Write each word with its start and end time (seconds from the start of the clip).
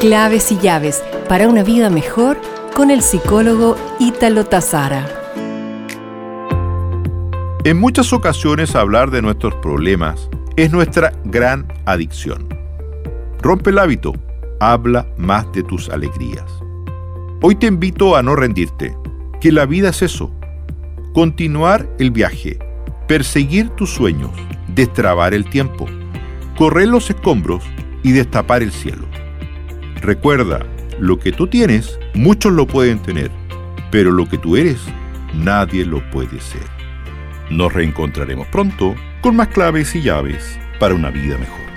Claves 0.00 0.50
y 0.50 0.56
llaves 0.56 1.04
para 1.28 1.46
una 1.46 1.62
vida 1.62 1.90
mejor 1.90 2.40
con 2.74 2.90
el 2.90 3.02
psicólogo 3.02 3.76
Ítalo 3.98 4.46
Tazara. 4.46 5.06
En 7.64 7.78
muchas 7.78 8.14
ocasiones 8.14 8.74
hablar 8.74 9.10
de 9.10 9.20
nuestros 9.20 9.54
problemas 9.56 10.30
es 10.56 10.72
nuestra 10.72 11.12
gran 11.24 11.70
adicción. 11.84 12.48
Rompe 13.42 13.68
el 13.68 13.78
hábito, 13.78 14.14
habla 14.58 15.06
más 15.18 15.52
de 15.52 15.64
tus 15.64 15.90
alegrías. 15.90 16.50
Hoy 17.42 17.56
te 17.56 17.66
invito 17.66 18.16
a 18.16 18.22
no 18.22 18.34
rendirte, 18.36 18.96
que 19.38 19.52
la 19.52 19.66
vida 19.66 19.90
es 19.90 20.00
eso. 20.00 20.30
Continuar 21.12 21.86
el 21.98 22.10
viaje, 22.10 22.58
perseguir 23.06 23.68
tus 23.76 23.90
sueños, 23.90 24.30
destrabar 24.74 25.34
el 25.34 25.44
tiempo, 25.50 25.84
correr 26.56 26.88
los 26.88 27.10
escombros 27.10 27.62
y 28.02 28.12
destapar 28.12 28.62
el 28.62 28.72
cielo. 28.72 29.09
Recuerda, 30.00 30.60
lo 30.98 31.18
que 31.18 31.30
tú 31.30 31.46
tienes, 31.46 31.98
muchos 32.14 32.52
lo 32.52 32.66
pueden 32.66 33.00
tener, 33.00 33.30
pero 33.90 34.10
lo 34.10 34.26
que 34.28 34.38
tú 34.38 34.56
eres, 34.56 34.80
nadie 35.34 35.84
lo 35.84 36.02
puede 36.10 36.40
ser. 36.40 36.62
Nos 37.50 37.72
reencontraremos 37.72 38.46
pronto 38.48 38.94
con 39.20 39.36
más 39.36 39.48
claves 39.48 39.94
y 39.94 40.02
llaves 40.02 40.58
para 40.78 40.94
una 40.94 41.10
vida 41.10 41.36
mejor. 41.36 41.69